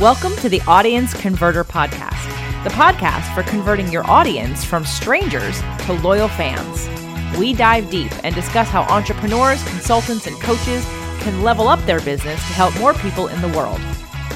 [0.00, 2.22] Welcome to the Audience Converter Podcast,
[2.64, 6.86] the podcast for converting your audience from strangers to loyal fans.
[7.38, 10.84] We dive deep and discuss how entrepreneurs, consultants, and coaches
[11.20, 13.80] can level up their business to help more people in the world.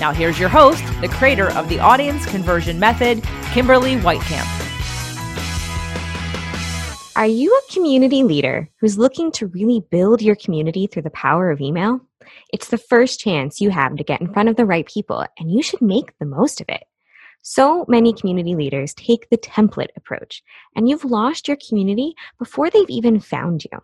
[0.01, 3.22] Now, here's your host, the creator of the Audience Conversion Method,
[3.53, 4.49] Kimberly Weitkamp.
[7.17, 11.51] Are you a community leader who's looking to really build your community through the power
[11.51, 12.01] of email?
[12.53, 15.51] It's the first chance you have to get in front of the right people, and
[15.51, 16.84] you should make the most of it.
[17.43, 20.43] So many community leaders take the template approach,
[20.77, 23.79] and you've lost your community before they've even found you.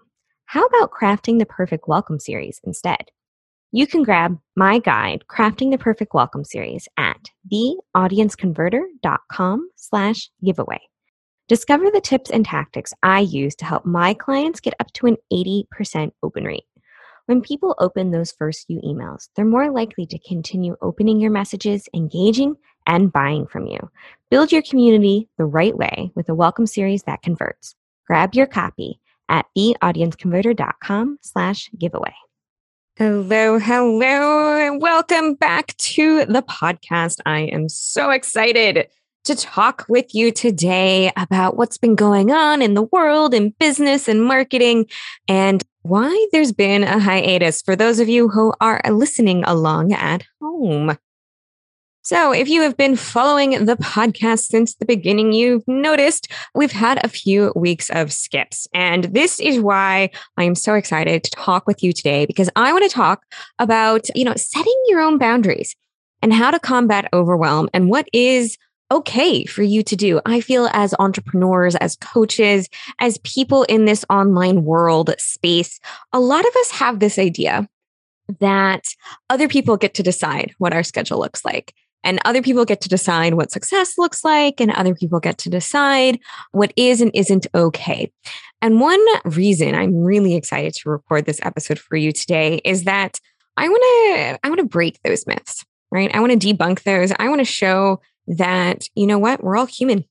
[0.45, 3.07] How about crafting the perfect welcome series instead?
[3.73, 7.19] You can grab my guide, Crafting the Perfect Welcome Series, at
[7.53, 10.81] theaudienceconverter.com slash giveaway.
[11.49, 15.17] Discover the tips and tactics I use to help my clients get up to an
[15.33, 16.65] 80% open rate.
[17.27, 21.89] When people open those first few emails, they're more likely to continue opening your messages,
[21.93, 22.55] engaging,
[22.87, 23.81] and buying from you.
[24.31, 27.75] Build your community the right way with a welcome series that converts.
[28.07, 32.15] Grab your copy at theaudienceconverter.com slash giveaway.
[32.95, 37.19] Hello, hello, and welcome back to the podcast.
[37.27, 38.87] I am so excited
[39.27, 44.07] to talk with you today about what's been going on in the world, in business
[44.07, 44.87] and marketing,
[45.27, 50.25] and why there's been a hiatus for those of you who are listening along at
[50.41, 50.97] home.
[52.03, 57.05] So, if you have been following the podcast since the beginning, you've noticed we've had
[57.05, 58.69] a few weeks of skips.
[58.73, 62.73] And this is why I am so excited to talk with you today because I
[62.73, 63.25] want to talk
[63.59, 65.75] about, you know, setting your own boundaries
[66.23, 68.57] and how to combat overwhelm and what is
[68.91, 70.21] okay for you to do.
[70.27, 75.81] I feel as entrepreneurs, as coaches, as people in this online world space,
[76.13, 77.69] a lot of us have this idea
[78.41, 78.85] that
[79.31, 81.75] other people get to decide what our schedule looks like.
[82.05, 85.51] And other people get to decide what success looks like, and other people get to
[85.51, 86.21] decide
[86.53, 88.13] what is and isn't okay.
[88.63, 93.19] And one reason I'm really excited to record this episode for you today is that
[93.57, 96.15] I want to I want to break those myths, right?
[96.15, 97.13] I want to debunk those.
[97.19, 100.05] I want to show that, you know what, we're all human.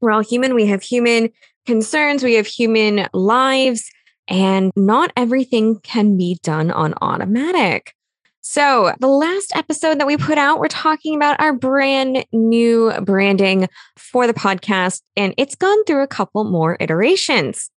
[0.00, 0.54] We're all human.
[0.54, 1.30] We have human
[1.66, 3.90] concerns, we have human lives,
[4.28, 7.94] and not everything can be done on automatic.
[8.40, 13.68] So, the last episode that we put out, we're talking about our brand new branding
[13.96, 17.70] for the podcast, and it's gone through a couple more iterations.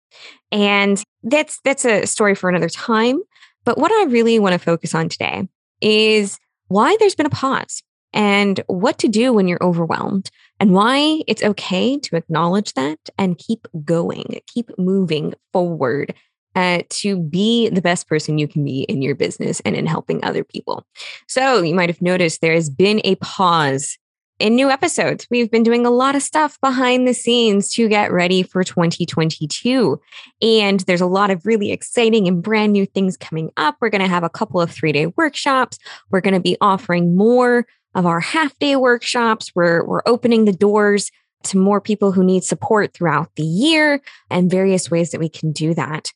[0.53, 3.21] And that's that's a story for another time.
[3.65, 5.49] But what I really want to focus on today
[5.81, 10.31] is why there's been a pause and what to do when you're overwhelmed
[10.61, 16.15] and why it's okay to acknowledge that and keep going, keep moving forward
[16.55, 20.25] uh, to be the best person you can be in your business and in helping
[20.25, 20.85] other people.
[21.29, 23.99] So, you might have noticed there has been a pause
[24.39, 25.27] in new episodes.
[25.31, 30.01] We've been doing a lot of stuff behind the scenes to get ready for 2022.
[30.41, 33.77] And there's a lot of really exciting and brand new things coming up.
[33.81, 35.79] We're going to have a couple of three day workshops.
[36.11, 37.67] We're going to be offering more
[37.99, 39.51] of our half day workshops.
[39.57, 41.11] We're, we're opening the doors
[41.43, 44.01] to more people who need support throughout the year
[44.31, 46.13] and various ways that we can do that.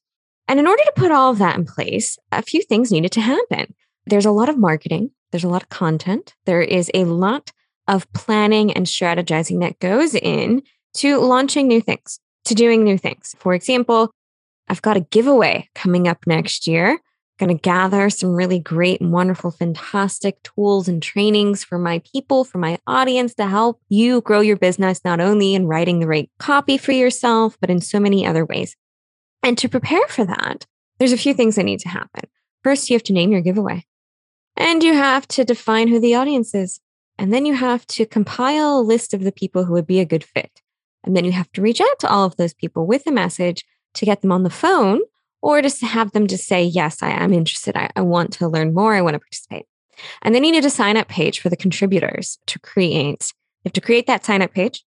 [0.47, 3.21] And in order to put all of that in place, a few things needed to
[3.21, 3.75] happen.
[4.07, 7.51] There's a lot of marketing, there's a lot of content, there is a lot
[7.89, 10.63] of planning and strategizing that goes in
[10.95, 13.35] to launching new things, to doing new things.
[13.41, 14.13] For example,
[14.69, 17.01] I've got a giveaway coming up next year
[17.43, 22.45] going to gather some really great and wonderful, fantastic tools and trainings for my people,
[22.45, 26.31] for my audience to help you grow your business, not only in writing the right
[26.39, 28.77] copy for yourself, but in so many other ways.
[29.43, 30.67] And to prepare for that,
[30.99, 32.29] there's a few things that need to happen.
[32.63, 33.87] First, you have to name your giveaway,
[34.57, 36.79] and you have to define who the audience is.
[37.19, 40.05] And then you have to compile a list of the people who would be a
[40.05, 40.63] good fit.
[41.03, 43.65] And then you have to reach out to all of those people with a message
[43.95, 45.01] to get them on the phone
[45.43, 47.77] or just have them just say, Yes, I am interested.
[47.77, 48.95] I, I want to learn more.
[48.95, 49.67] I want to participate.
[50.23, 53.33] And then you need a sign up page for the contributors to create.
[53.63, 54.85] You have to create that sign up page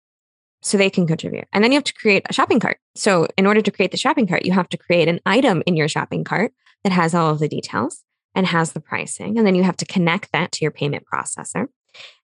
[0.63, 1.47] so they can contribute.
[1.53, 2.79] And then you have to create a shopping cart.
[2.95, 5.77] So, in order to create the shopping cart, you have to create an item in
[5.77, 6.53] your shopping cart
[6.85, 8.03] that has all of the details
[8.35, 9.39] and has the pricing.
[9.39, 11.67] And then you have to connect that to your payment processor.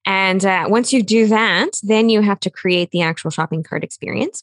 [0.04, 3.84] And uh, once you do that, then you have to create the actual shopping cart
[3.84, 4.42] experience.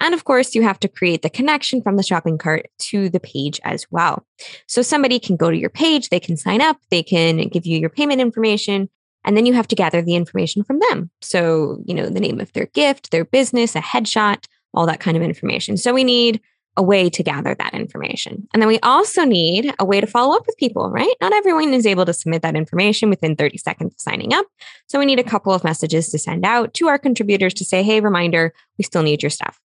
[0.00, 3.20] And of course, you have to create the connection from the shopping cart to the
[3.20, 4.26] page as well.
[4.66, 7.78] So somebody can go to your page, they can sign up, they can give you
[7.78, 8.88] your payment information,
[9.24, 11.10] and then you have to gather the information from them.
[11.22, 14.44] So, you know, the name of their gift, their business, a headshot,
[14.74, 15.76] all that kind of information.
[15.76, 16.40] So we need
[16.76, 18.48] a way to gather that information.
[18.52, 21.14] And then we also need a way to follow up with people, right?
[21.20, 24.46] Not everyone is able to submit that information within 30 seconds of signing up.
[24.88, 27.82] So we need a couple of messages to send out to our contributors to say,
[27.84, 29.60] hey, reminder, we still need your stuff.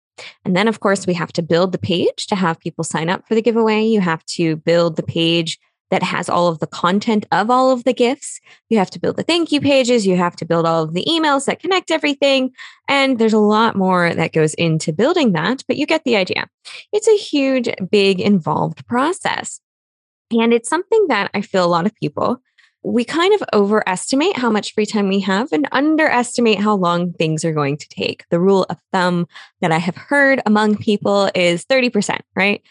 [0.45, 3.27] And then, of course, we have to build the page to have people sign up
[3.27, 3.83] for the giveaway.
[3.85, 5.59] You have to build the page
[5.89, 8.41] that has all of the content of all of the gifts.
[8.69, 10.05] You have to build the thank you pages.
[10.05, 12.51] You have to build all of the emails that connect everything.
[12.89, 16.47] And there's a lot more that goes into building that, but you get the idea.
[16.91, 19.61] It's a huge, big, involved process.
[20.31, 22.41] And it's something that I feel a lot of people,
[22.87, 27.43] we kind of overestimate how much free time we have and underestimate how long things
[27.43, 28.23] are going to take.
[28.29, 29.27] The rule of thumb
[29.59, 32.61] that I have heard among people is 30%, right?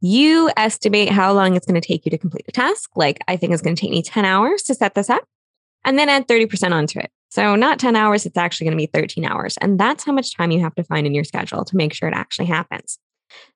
[0.00, 2.90] You estimate how long it's going to take you to complete a task.
[2.94, 5.24] Like, I think it's going to take me 10 hours to set this up,
[5.84, 7.10] and then add 30% onto it.
[7.30, 9.56] So, not 10 hours, it's actually going to be 13 hours.
[9.60, 12.08] And that's how much time you have to find in your schedule to make sure
[12.08, 12.98] it actually happens.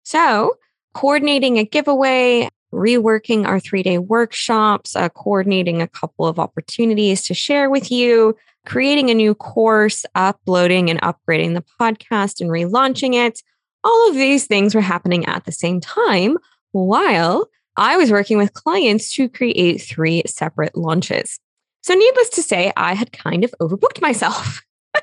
[0.03, 0.57] So,
[0.93, 7.35] coordinating a giveaway, reworking our three day workshops, uh, coordinating a couple of opportunities to
[7.35, 8.37] share with you,
[8.67, 13.43] creating a new course, uploading and upgrading the podcast and relaunching it
[13.85, 16.37] all of these things were happening at the same time
[16.73, 21.39] while I was working with clients to create three separate launches.
[21.83, 24.63] So, needless to say, I had kind of overbooked myself.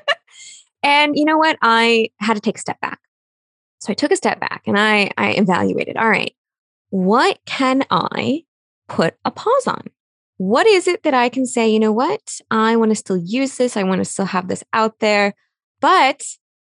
[0.82, 1.58] and you know what?
[1.60, 3.00] I had to take a step back.
[3.80, 6.34] So, I took a step back and I, I evaluated all right,
[6.90, 8.44] what can I
[8.88, 9.82] put a pause on?
[10.38, 12.40] What is it that I can say, you know what?
[12.50, 13.76] I want to still use this.
[13.76, 15.34] I want to still have this out there,
[15.80, 16.22] but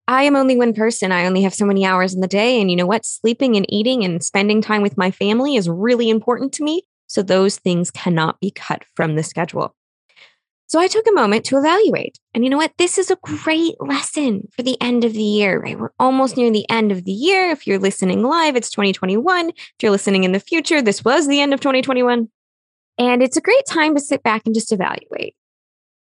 [0.08, 1.12] I am only one person.
[1.12, 2.60] I only have so many hours in the day.
[2.60, 3.04] And you know what?
[3.04, 6.82] Sleeping and eating and spending time with my family is really important to me.
[7.06, 9.74] So those things cannot be cut from the schedule.
[10.70, 12.20] So I took a moment to evaluate.
[12.32, 12.74] And you know what?
[12.78, 15.76] This is a great lesson for the end of the year, right?
[15.76, 17.50] We're almost near the end of the year.
[17.50, 19.48] If you're listening live, it's 2021.
[19.48, 22.28] If you're listening in the future, this was the end of 2021.
[22.98, 25.34] And it's a great time to sit back and just evaluate.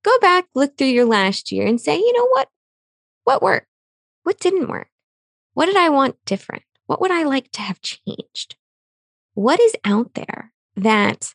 [0.01, 2.47] Go back, look through your last year and say, you know what?
[3.25, 3.67] What worked?
[4.23, 4.87] What didn't work?
[5.55, 6.63] What did I want different?
[6.85, 8.55] What would I like to have changed?
[9.33, 11.33] What is out there that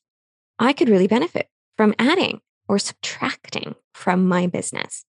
[0.59, 5.05] I could really benefit from adding or subtracting from my business?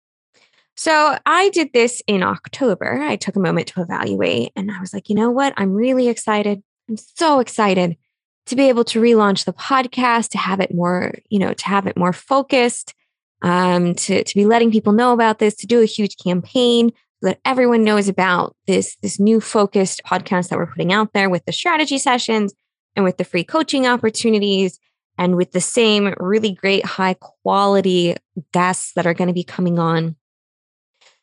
[0.75, 3.01] So I did this in October.
[3.01, 5.53] I took a moment to evaluate and I was like, you know what?
[5.57, 6.61] I'm really excited.
[6.87, 7.97] I'm so excited
[8.45, 11.87] to be able to relaunch the podcast, to have it more, you know, to have
[11.87, 12.93] it more focused,
[13.41, 16.91] um, to, to be letting people know about this, to do a huge campaign
[17.23, 21.43] that everyone knows about this, this new focused podcast that we're putting out there with
[21.45, 22.53] the strategy sessions
[22.95, 24.79] and with the free coaching opportunities
[25.17, 28.15] and with the same really great high quality
[28.53, 30.15] guests that are going to be coming on.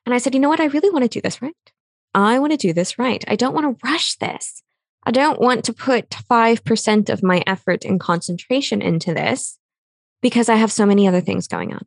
[0.06, 0.61] And I said, you know what?
[0.61, 1.55] I really want to do this right.
[2.14, 3.25] I want to do this right.
[3.26, 4.62] I don't want to rush this.
[5.06, 9.58] I don't want to put 5% of my effort and concentration into this
[10.23, 11.85] because I have so many other things going on.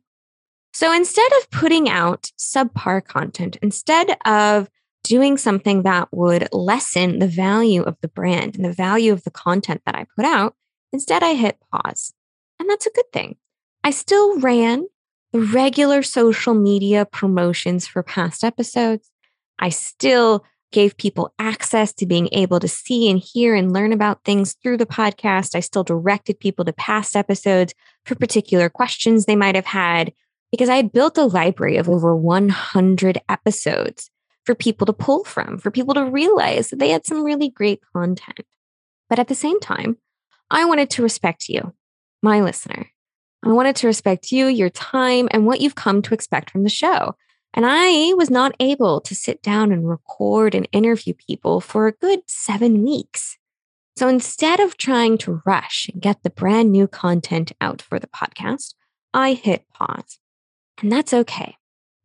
[0.72, 4.68] So instead of putting out subpar content, instead of
[5.02, 9.30] doing something that would lessen the value of the brand and the value of the
[9.30, 10.54] content that I put out,
[10.92, 12.12] instead I hit pause.
[12.58, 13.36] And that's a good thing.
[13.84, 14.86] I still ran
[15.32, 19.10] the regular social media promotions for past episodes.
[19.58, 24.24] I still gave people access to being able to see and hear and learn about
[24.24, 25.54] things through the podcast.
[25.54, 27.74] I still directed people to past episodes
[28.04, 30.12] for particular questions they might have had
[30.50, 34.10] because I had built a library of over 100 episodes
[34.44, 37.80] for people to pull from, for people to realize that they had some really great
[37.92, 38.40] content.
[39.08, 39.98] But at the same time,
[40.50, 41.74] I wanted to respect you,
[42.22, 42.86] my listener.
[43.44, 46.70] I wanted to respect you, your time, and what you've come to expect from the
[46.70, 47.14] show.
[47.54, 51.92] And I was not able to sit down and record and interview people for a
[51.92, 53.36] good seven weeks.
[53.96, 58.06] So instead of trying to rush and get the brand new content out for the
[58.06, 58.74] podcast,
[59.12, 60.18] I hit pause.
[60.80, 61.56] And that's okay.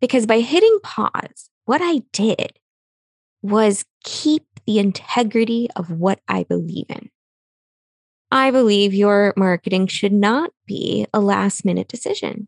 [0.02, 2.58] Because by hitting pause, what I did
[3.42, 7.10] was keep the integrity of what I believe in.
[8.34, 12.48] I believe your marketing should not be a last minute decision.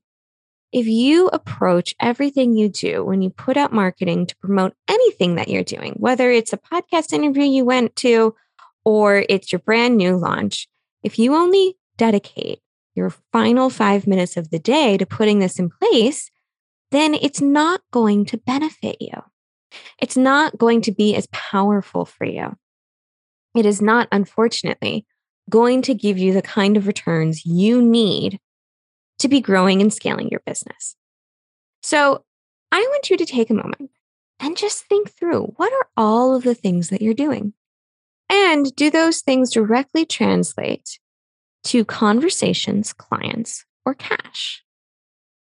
[0.72, 5.48] If you approach everything you do when you put out marketing to promote anything that
[5.48, 8.34] you're doing, whether it's a podcast interview you went to
[8.84, 10.68] or it's your brand new launch,
[11.04, 12.62] if you only dedicate
[12.96, 16.32] your final five minutes of the day to putting this in place,
[16.90, 19.22] then it's not going to benefit you.
[20.02, 22.58] It's not going to be as powerful for you.
[23.56, 25.06] It is not, unfortunately,
[25.50, 28.40] going to give you the kind of returns you need
[29.20, 30.96] to be growing and scaling your business.
[31.82, 32.24] So
[32.72, 33.92] I want you to take a moment
[34.40, 37.54] and just think through what are all of the things that you're doing?
[38.30, 41.00] And do those things directly translate
[41.66, 44.64] to conversations, clients, or cash?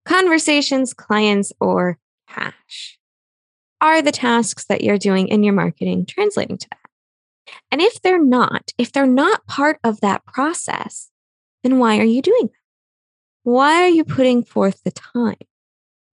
[0.05, 1.99] Conversations, clients, or
[2.29, 2.99] cash
[3.81, 6.86] are the tasks that you're doing in your marketing translating to that.
[7.71, 11.11] And if they're not, if they're not part of that process,
[11.63, 12.51] then why are you doing them?
[13.43, 15.37] Why are you putting forth the time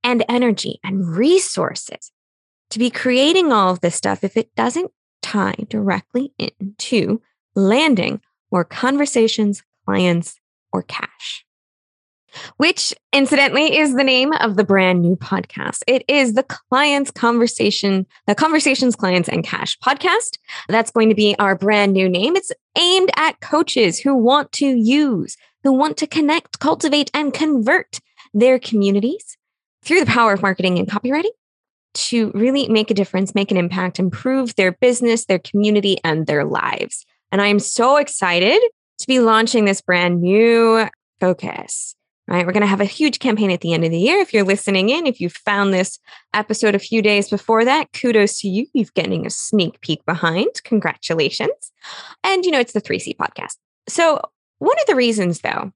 [0.03, 2.11] and energy and resources
[2.69, 7.21] to be creating all of this stuff if it doesn't tie directly into
[7.55, 8.21] landing
[8.51, 10.39] more conversations, clients,
[10.71, 11.45] or cash?
[12.57, 15.83] Which, incidentally, is the name of the brand new podcast.
[15.87, 20.37] It is the Clients Conversation, the Conversations, Clients, and Cash podcast.
[20.67, 22.35] That's going to be our brand new name.
[22.35, 27.99] It's aimed at coaches who want to use, who want to connect, cultivate, and convert
[28.33, 29.37] their communities
[29.83, 31.31] through the power of marketing and copywriting
[31.93, 36.43] to really make a difference, make an impact, improve their business, their community, and their
[36.43, 37.05] lives.
[37.31, 38.61] And I'm so excited
[38.99, 40.87] to be launching this brand new
[41.19, 41.95] focus.
[42.25, 42.45] Right.
[42.45, 44.19] We're going to have a huge campaign at the end of the year.
[44.19, 45.99] If you're listening in, if you found this
[46.33, 48.65] episode a few days before that, kudos to you.
[48.73, 50.47] You've getting a sneak peek behind.
[50.63, 51.73] Congratulations.
[52.23, 53.57] And, you know, it's the 3C podcast.
[53.89, 54.21] So,
[54.59, 55.73] one of the reasons, though,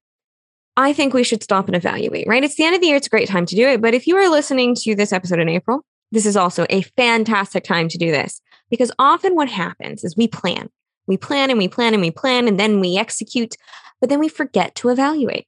[0.78, 2.44] I think we should stop and evaluate, right?
[2.44, 2.96] It's the end of the year.
[2.96, 3.82] It's a great time to do it.
[3.82, 7.66] But if you are listening to this episode in April, this is also a fantastic
[7.66, 10.70] time to do this because often what happens is we plan,
[11.08, 13.56] we plan and we plan and we plan, and then we execute,
[14.00, 15.46] but then we forget to evaluate.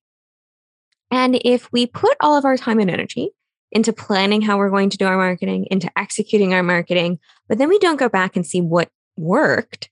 [1.12, 3.32] And if we put all of our time and energy
[3.72, 7.70] into planning how we're going to do our marketing, into executing our marketing, but then
[7.70, 9.90] we don't go back and see what worked,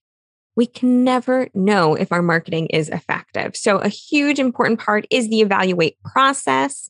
[0.55, 3.55] we can never know if our marketing is effective.
[3.55, 6.89] So, a huge important part is the evaluate process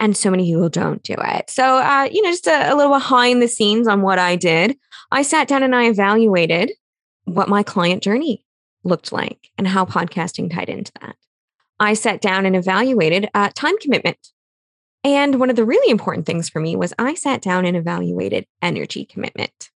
[0.00, 1.48] and so many people don't do it.
[1.50, 4.76] So, uh, you know, just a, a little behind the scenes on what I did.
[5.12, 6.72] I sat down and I evaluated
[7.24, 8.44] what my client journey
[8.82, 11.16] looked like and how podcasting tied into that.
[11.78, 14.18] I sat down and evaluated uh, time commitment.
[15.02, 18.46] And one of the really important things for me was I sat down and evaluated
[18.62, 19.70] energy commitment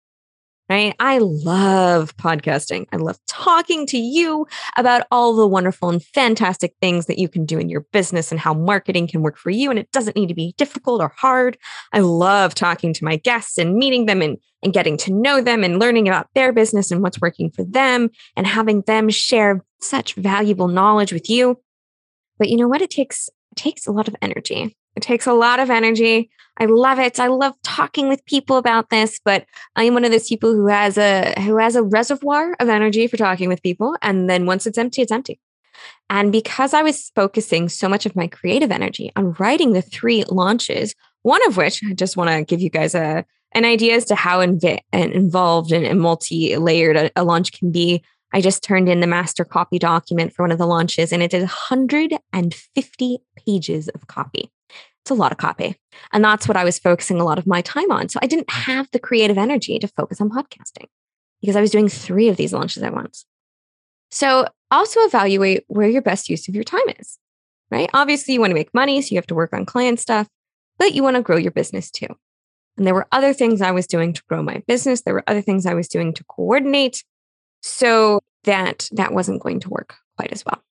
[0.70, 0.96] right?
[1.00, 2.88] I love podcasting.
[2.92, 4.48] I love talking to you
[4.78, 8.40] about all the wonderful and fantastic things that you can do in your business and
[8.40, 9.70] how marketing can work for you.
[9.70, 11.58] And it doesn't need to be difficult or hard.
[11.94, 15.64] I love talking to my guests and meeting them and, and getting to know them
[15.64, 20.16] and learning about their business and what's working for them and having them share such
[20.16, 21.60] valuable knowledge with you.
[22.38, 22.82] But you know what?
[22.82, 24.76] It takes it takes a lot of energy.
[24.96, 26.30] It takes a lot of energy.
[26.58, 27.20] I love it.
[27.20, 30.68] I love talking with people about this, but I am one of those people who
[30.68, 34.66] has a who has a reservoir of energy for talking with people and then once
[34.66, 35.40] it's empty, it's empty.
[36.10, 40.24] And because I was focusing so much of my creative energy on writing the three
[40.30, 44.06] launches, one of which I just want to give you guys a an idea as
[44.06, 48.04] to how inv- involved and multi-layered a, a launch can be.
[48.34, 51.32] I just turned in the master copy document for one of the launches and it
[51.32, 54.52] did 150 pages of copy.
[55.04, 55.80] It's a lot of copy.
[56.12, 58.10] And that's what I was focusing a lot of my time on.
[58.10, 58.64] So I didn't mm.
[58.64, 60.88] have the creative energy to focus on podcasting
[61.42, 63.26] because I was doing three of these launches at once.
[64.10, 67.20] So also evaluate where your best use of your time is,
[67.70, 67.90] right?
[67.94, 70.28] Obviously, you want to make money, so you have to work on client stuff,
[70.78, 72.08] but you want to grow your business too.
[72.78, 75.02] And there were other things I was doing to grow my business.
[75.02, 77.04] There were other things I was doing to coordinate.
[77.66, 80.62] So that that wasn't going to work quite as well.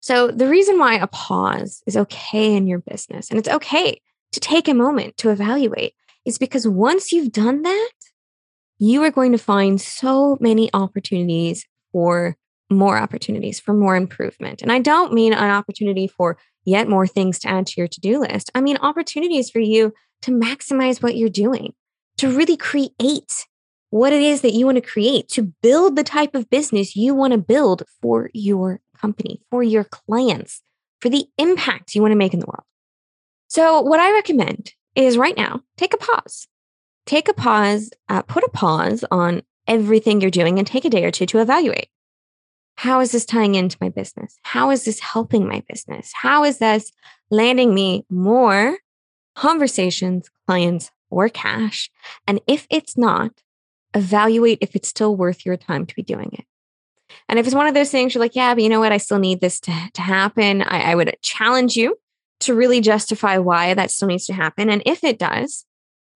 [0.00, 4.00] So, the reason why a pause is okay in your business and it's okay
[4.32, 7.92] to take a moment to evaluate is because once you've done that,
[8.78, 12.36] you are going to find so many opportunities for
[12.68, 14.60] more opportunities, for more improvement.
[14.60, 18.00] And I don't mean an opportunity for yet more things to add to your to
[18.00, 18.50] do list.
[18.56, 21.74] I mean opportunities for you to maximize what you're doing,
[22.16, 23.46] to really create
[23.94, 27.14] what it is that you want to create, to build the type of business you
[27.14, 30.62] want to build for your company, for your clients,
[31.00, 32.64] for the impact you want to make in the world.
[33.46, 36.48] So, what I recommend is right now, take a pause.
[37.06, 41.04] Take a pause, uh, put a pause on everything you're doing and take a day
[41.04, 41.86] or two to evaluate.
[42.74, 44.36] How is this tying into my business?
[44.42, 46.10] How is this helping my business?
[46.12, 46.90] How is this
[47.30, 48.76] landing me more
[49.36, 51.92] conversations, clients, or cash?
[52.26, 53.30] And if it's not,
[53.94, 56.44] evaluate if it's still worth your time to be doing it.
[57.28, 58.92] And if it's one of those things you're like, yeah, but you know what?
[58.92, 60.62] I still need this to, to happen.
[60.62, 61.96] I, I would challenge you
[62.40, 64.68] to really justify why that still needs to happen.
[64.68, 65.64] And if it does,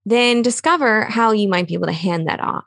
[0.05, 2.65] then discover how you might be able to hand that off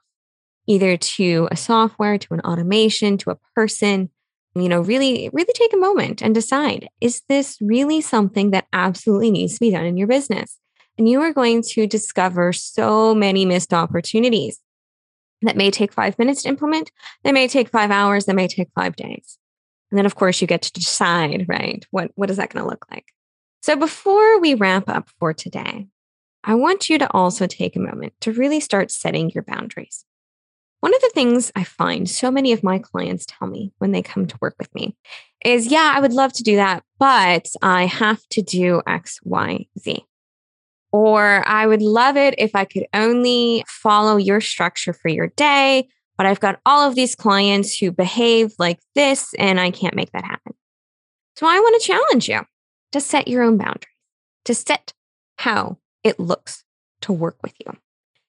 [0.68, 4.10] either to a software, to an automation, to a person.
[4.53, 9.32] You know, really, really take a moment and decide is this really something that absolutely
[9.32, 10.58] needs to be done in your business?
[10.98, 14.60] And you are going to discover so many missed opportunities
[15.41, 16.91] that may take five minutes to implement.
[17.24, 18.25] They may take five hours.
[18.25, 19.38] They may take five days.
[19.89, 21.86] And then, of course, you get to decide, right?
[21.91, 23.05] What, what is that going to look like?
[23.62, 25.88] So, before we wrap up for today,
[26.43, 30.05] I want you to also take a moment to really start setting your boundaries.
[30.79, 34.01] One of the things I find so many of my clients tell me when they
[34.01, 34.98] come to work with me
[35.45, 39.67] is, yeah, I would love to do that, but I have to do X, Y,
[39.77, 40.03] Z.
[40.91, 45.88] Or I would love it if I could only follow your structure for your day,
[46.17, 50.12] but I've got all of these clients who behave like this and I can't make
[50.12, 50.53] that happen.
[51.36, 52.41] So I want to challenge you
[52.91, 53.88] to set your own boundaries,
[54.45, 54.93] to set
[55.38, 56.63] how it looks
[57.01, 57.74] to work with you.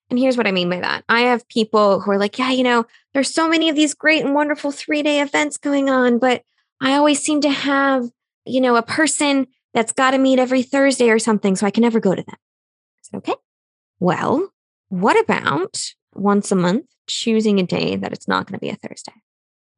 [0.09, 1.05] And here's what I mean by that.
[1.09, 4.25] I have people who are like, yeah, you know, there's so many of these great
[4.25, 6.43] and wonderful three day events going on, but
[6.81, 8.11] I always seem to have,
[8.45, 11.57] you know, a person that's got to meet every Thursday or something.
[11.57, 12.37] So I can never go to them.
[13.15, 13.35] Okay,
[14.01, 14.51] well,
[14.89, 15.79] what about
[16.15, 19.13] once a month choosing a day that it's not going to be a Thursday?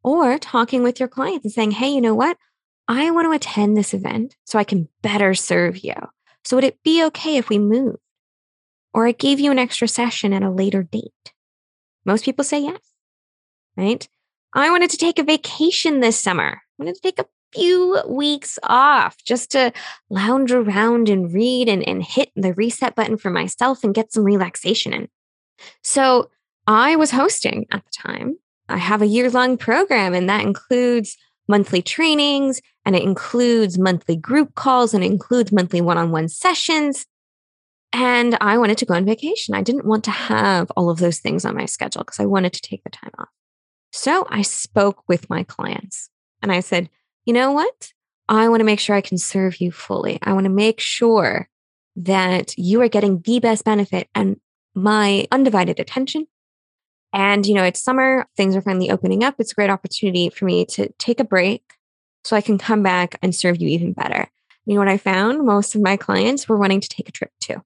[0.02, 2.36] Or talking with your clients and saying, hey, you know what?
[2.88, 5.94] I want to attend this event so I can better serve you.
[6.44, 7.98] So would it be okay if we moved?
[8.92, 11.32] Or I gave you an extra session at a later date?
[12.04, 12.80] Most people say yes,
[13.76, 14.06] right?
[14.54, 16.60] I wanted to take a vacation this summer.
[16.62, 19.73] I wanted to take a few weeks off just to
[20.11, 24.25] lounge around and read and, and hit the reset button for myself and get some
[24.25, 25.08] relaxation in.
[25.82, 26.30] So
[26.66, 28.37] I was hosting at the time.
[28.68, 34.16] I have a year long program, and that includes monthly trainings and it includes monthly
[34.16, 37.06] group calls and it includes monthly one on one sessions.
[37.92, 39.54] And I wanted to go on vacation.
[39.54, 42.52] I didn't want to have all of those things on my schedule because I wanted
[42.54, 43.28] to take the time off.
[43.92, 46.11] So I spoke with my clients
[46.42, 46.90] and I said,
[47.25, 47.93] you know what?
[48.28, 50.19] I want to make sure I can serve you fully.
[50.23, 51.49] I want to make sure
[51.97, 54.40] that you are getting the best benefit and
[54.75, 56.26] my undivided attention
[57.14, 59.37] and, you know, it's summer, things are finally opening up.
[59.38, 61.62] It's a great opportunity for me to take a break
[62.25, 64.28] so I can come back and serve you even better.
[64.66, 65.47] You know what I found?
[65.47, 67.62] Most of my clients were wanting to take a trip too.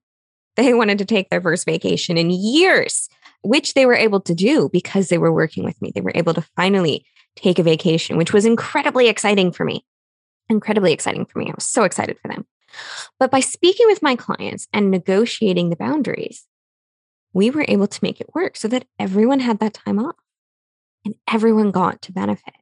[0.55, 3.09] They wanted to take their first vacation in years,
[3.41, 5.91] which they were able to do because they were working with me.
[5.95, 7.03] They were able to finally
[7.41, 9.85] take a vacation, which was incredibly exciting for me.
[10.49, 11.47] Incredibly exciting for me.
[11.47, 12.45] I was so excited for them.
[13.19, 16.47] But by speaking with my clients and negotiating the boundaries,
[17.33, 20.15] we were able to make it work so that everyone had that time off
[21.05, 22.53] and everyone got to benefit.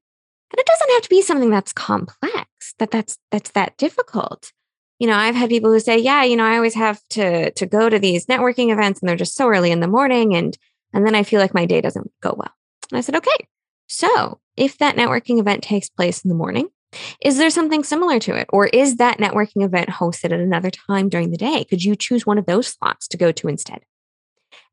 [0.52, 4.52] And it doesn't have to be something that's complex, that that's that's that difficult.
[5.00, 7.66] You know, I've had people who say, "Yeah, you know, I always have to to
[7.66, 10.58] go to these networking events and they're just so early in the morning and
[10.94, 12.54] and then I feel like my day doesn't go well."
[12.92, 13.48] And I said, "Okay.
[13.88, 16.70] So, if that networking event takes place in the morning,
[17.22, 18.48] is there something similar to it?
[18.50, 21.64] Or is that networking event hosted at another time during the day?
[21.64, 23.82] Could you choose one of those slots to go to instead?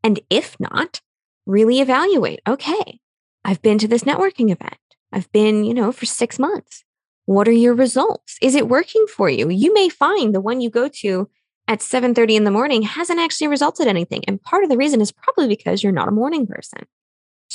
[0.03, 1.01] And if not,
[1.47, 3.01] really evaluate okay,
[3.45, 4.79] I've been to this networking event.
[5.13, 6.85] I've been, you know, for six months.
[7.27, 8.37] What are your results?
[8.43, 9.49] Is it working for you?
[9.49, 11.29] You may find the one you go to
[11.69, 14.23] at 7:30 in the morning hasn't actually resulted anything.
[14.27, 16.81] And part of the reason is probably because you're not a morning person.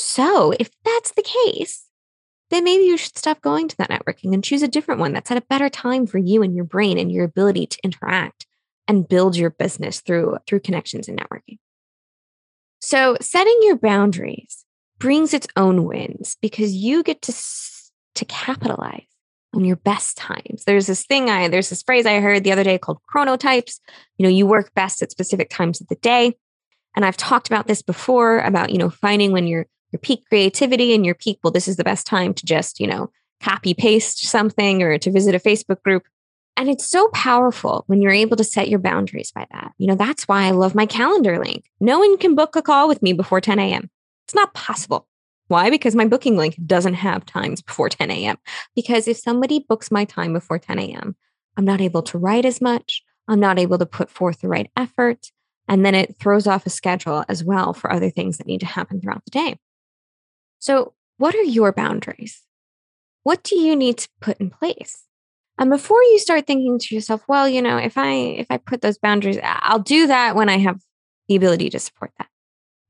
[0.01, 1.85] So if that's the case,
[2.51, 5.29] then maybe you should stop going to that networking and choose a different one that's
[5.29, 8.47] at a better time for you and your brain and your ability to interact
[8.87, 11.57] and build your business through through connections and networking.
[12.79, 14.63] So, setting your boundaries
[14.99, 17.33] brings its own wins because you get to
[18.15, 19.05] to capitalize
[19.53, 20.63] on your best times.
[20.65, 23.81] There's this thing I there's this phrase I heard the other day called chronotypes.
[24.17, 26.37] You know, you work best at specific times of the day.
[26.95, 30.93] And I've talked about this before about, you know, finding when your your peak creativity
[30.93, 34.25] and your peak well this is the best time to just, you know, copy paste
[34.25, 36.03] something or to visit a Facebook group.
[36.57, 39.71] And it's so powerful when you're able to set your boundaries by that.
[39.77, 41.65] You know, that's why I love my calendar link.
[41.79, 43.89] No one can book a call with me before 10 a.m.
[44.27, 45.07] It's not possible.
[45.47, 45.69] Why?
[45.69, 48.37] Because my booking link doesn't have times before 10 a.m.
[48.75, 51.15] Because if somebody books my time before 10 a.m.,
[51.57, 53.03] I'm not able to write as much.
[53.27, 55.31] I'm not able to put forth the right effort.
[55.67, 58.65] And then it throws off a schedule as well for other things that need to
[58.65, 59.59] happen throughout the day.
[60.59, 62.41] So, what are your boundaries?
[63.23, 65.03] What do you need to put in place?
[65.57, 68.81] And before you start thinking to yourself, well, you know, if I if I put
[68.81, 70.79] those boundaries, I'll do that when I have
[71.27, 72.27] the ability to support that.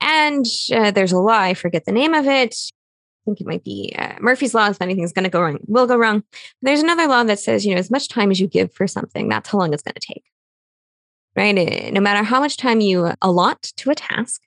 [0.02, 2.56] And uh, there's a law, I forget the name of it.
[2.56, 4.70] I think it might be uh, Murphy's Law.
[4.70, 6.24] If anything's going to go wrong, will go wrong.
[6.62, 9.28] There's another law that says, you know, as much time as you give for something,
[9.28, 10.24] that's how long it's going to take.
[11.36, 11.58] Right?
[11.58, 14.42] Eh, no matter how much time you allot to a task,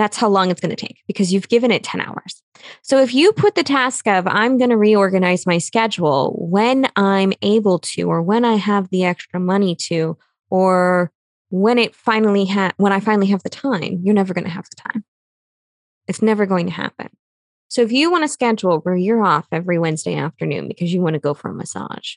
[0.00, 2.42] that's how long it's going to take because you've given it 10 hours.
[2.82, 7.32] So if you put the task of, I'm going to reorganize my schedule when I'm
[7.42, 10.16] able to, or when I have the extra money to,
[10.48, 11.12] or
[11.50, 14.68] when it finally ha- when I finally have the time, you're never going to have
[14.70, 15.04] the time.
[16.06, 17.10] It's never going to happen.
[17.68, 21.14] So if you want to schedule where you're off every Wednesday afternoon because you want
[21.14, 22.16] to go for a massage,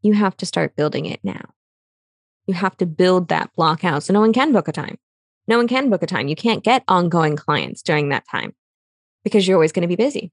[0.00, 1.50] you have to start building it now.
[2.46, 4.96] You have to build that block out so no one can book a time.
[5.48, 6.28] No one can book a time.
[6.28, 8.54] You can't get ongoing clients during that time
[9.24, 10.30] because you're always going to be busy.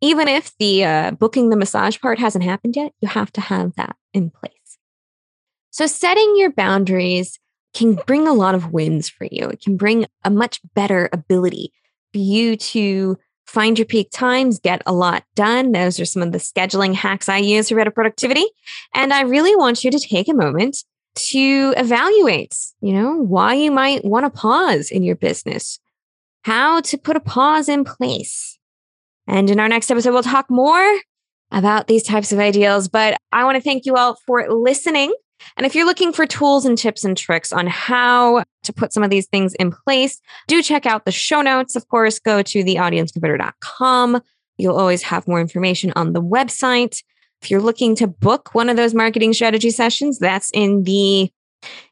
[0.00, 3.74] Even if the uh, booking the massage part hasn't happened yet, you have to have
[3.76, 4.52] that in place.
[5.70, 7.38] So, setting your boundaries
[7.74, 9.48] can bring a lot of wins for you.
[9.48, 11.72] It can bring a much better ability
[12.12, 15.72] for you to find your peak times, get a lot done.
[15.72, 18.44] Those are some of the scheduling hacks I use for better productivity.
[18.94, 20.84] And I really want you to take a moment
[21.18, 25.78] to evaluate, you know, why you might want to pause in your business,
[26.42, 28.58] how to put a pause in place.
[29.26, 30.98] And in our next episode, we'll talk more
[31.50, 32.88] about these types of ideals.
[32.88, 35.12] But I want to thank you all for listening.
[35.56, 39.02] And if you're looking for tools and tips and tricks on how to put some
[39.02, 41.76] of these things in place, do check out the show notes.
[41.76, 44.20] Of course, go to theaudienceconverter.com.
[44.56, 47.02] You'll always have more information on the website.
[47.42, 51.30] If you're looking to book one of those marketing strategy sessions, that's in the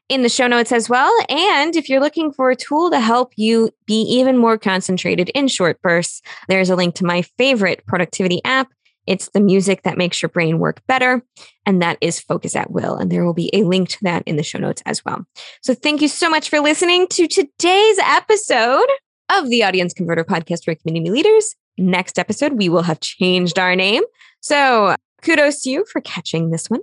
[0.09, 1.11] in the show notes as well.
[1.29, 5.49] And if you're looking for a tool to help you be even more concentrated in
[5.49, 8.69] short bursts, there's a link to my favorite productivity app.
[9.05, 11.23] It's the music that makes your brain work better,
[11.65, 12.95] and that is Focus at Will.
[12.97, 15.25] And there will be a link to that in the show notes as well.
[15.61, 18.87] So thank you so much for listening to today's episode
[19.29, 21.55] of the Audience Converter podcast for community leaders.
[21.77, 24.03] Next episode, we will have changed our name.
[24.41, 26.81] So kudos to you for catching this one.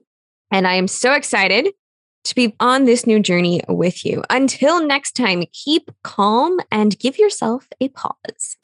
[0.51, 1.69] And I am so excited
[2.25, 4.25] to be on this new journey with you.
[4.31, 8.57] Until next time, keep calm and give yourself a pause.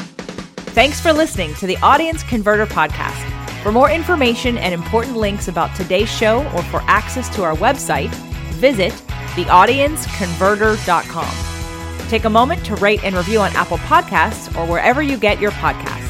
[0.73, 3.27] Thanks for listening to the Audience Converter Podcast.
[3.63, 8.09] For more information and important links about today's show or for access to our website,
[8.55, 8.93] visit
[9.35, 12.09] theaudienceconverter.com.
[12.09, 15.53] Take a moment to rate and review on Apple Podcasts or wherever you get your
[15.53, 16.10] podcasts.